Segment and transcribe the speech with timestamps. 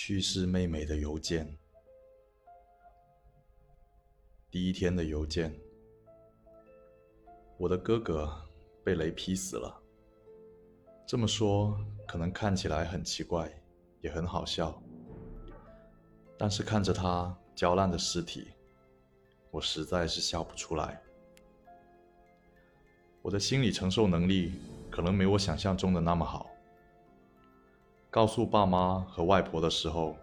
[0.00, 1.58] 去世妹妹的邮件，
[4.48, 5.52] 第一天的邮件。
[7.56, 8.32] 我的哥哥
[8.84, 9.82] 被雷劈死了。
[11.04, 11.76] 这么说
[12.06, 13.52] 可能看起来很奇怪，
[14.00, 14.80] 也很好笑。
[16.38, 18.52] 但是看着他焦烂的尸体，
[19.50, 21.02] 我实在是笑不出来。
[23.20, 24.52] 我的心理承受能力
[24.92, 26.47] 可能没我想象中的那么好。
[28.10, 30.16] 告诉爸妈和外婆的时候，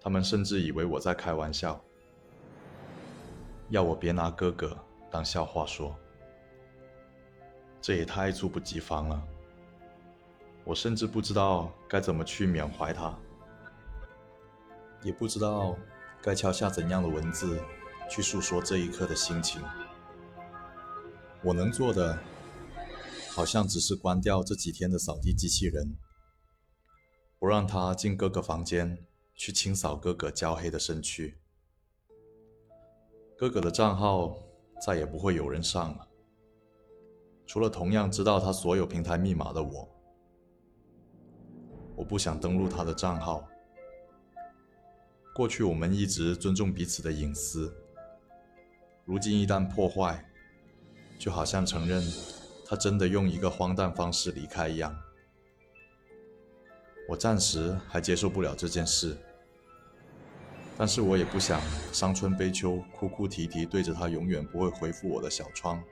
[0.00, 1.82] 他们甚至以为我在开玩笑，
[3.70, 4.78] 要我别拿哥哥
[5.10, 5.94] 当笑话说。
[7.80, 9.20] 这也太猝不及防了，
[10.62, 13.12] 我甚至不知道该怎么去缅怀他，
[15.02, 15.76] 也不知道
[16.22, 17.60] 该敲下怎样的文字
[18.08, 19.60] 去诉说这一刻的心情。
[21.42, 22.16] 我能做的，
[23.28, 25.92] 好像只是关掉这几天的扫地机器人。
[27.42, 29.04] 不让他进哥哥房间
[29.34, 31.36] 去清扫哥哥焦黑的身躯。
[33.36, 34.38] 哥哥的账号
[34.80, 36.06] 再也不会有人上了，
[37.44, 39.88] 除了同样知道他所有平台密码的我。
[41.96, 43.48] 我不想登录他的账号。
[45.34, 47.74] 过去我们一直尊重彼此的隐私，
[49.04, 50.24] 如今一旦破坏，
[51.18, 52.04] 就好像承认
[52.64, 54.96] 他真的用一个荒诞方式离开一样。
[57.08, 59.18] 我暂时还接受不了这件事，
[60.78, 61.60] 但是我也不想
[61.92, 65.82] 伤春悲秋、哭哭啼啼对着他永远不会回复我的小窗，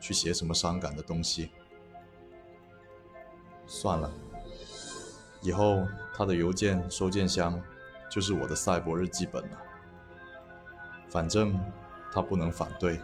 [0.00, 1.50] 去写什么伤感的东西。
[3.66, 4.12] 算了，
[5.42, 7.62] 以后他的邮件收件箱
[8.10, 9.58] 就是我的赛博日记本了。
[11.08, 11.60] 反正
[12.10, 12.98] 他不能反对。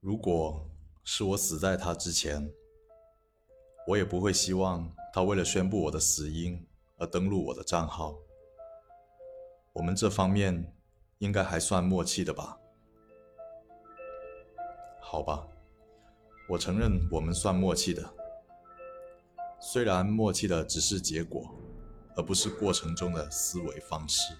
[0.00, 0.66] 如果
[1.04, 2.50] 是我死在他之前。
[3.90, 6.64] 我也不会希望他为了宣布我的死因
[6.98, 8.16] 而登录我的账号。
[9.72, 10.72] 我们这方面
[11.18, 12.56] 应该还算默契的吧？
[15.00, 15.44] 好吧，
[16.48, 18.08] 我承认我们算默契的。
[19.58, 21.52] 虽然默契的只是结果，
[22.14, 24.32] 而不是过程中的思维方式。